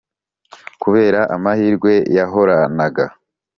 [0.81, 3.05] kubera amahirwe yahoranaga